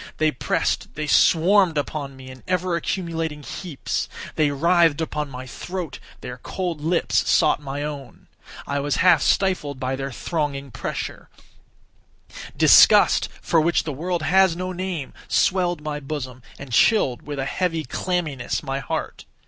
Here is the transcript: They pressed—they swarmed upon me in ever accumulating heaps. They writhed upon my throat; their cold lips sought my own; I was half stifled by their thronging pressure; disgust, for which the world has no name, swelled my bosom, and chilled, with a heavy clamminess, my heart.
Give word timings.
They 0.17 0.31
pressed—they 0.31 1.05
swarmed 1.05 1.77
upon 1.77 2.15
me 2.15 2.31
in 2.31 2.41
ever 2.47 2.75
accumulating 2.75 3.43
heaps. 3.43 4.09
They 4.33 4.49
writhed 4.49 4.99
upon 4.99 5.29
my 5.29 5.45
throat; 5.45 5.99
their 6.21 6.39
cold 6.39 6.81
lips 6.81 7.29
sought 7.29 7.61
my 7.61 7.83
own; 7.83 8.27
I 8.65 8.79
was 8.79 8.95
half 9.05 9.21
stifled 9.21 9.79
by 9.79 9.95
their 9.95 10.11
thronging 10.11 10.71
pressure; 10.71 11.29
disgust, 12.57 13.29
for 13.43 13.61
which 13.61 13.83
the 13.83 13.93
world 13.93 14.23
has 14.23 14.55
no 14.55 14.71
name, 14.71 15.13
swelled 15.27 15.81
my 15.83 15.99
bosom, 15.99 16.41
and 16.57 16.73
chilled, 16.73 17.21
with 17.21 17.37
a 17.37 17.45
heavy 17.45 17.83
clamminess, 17.83 18.63
my 18.63 18.79
heart. 18.79 19.25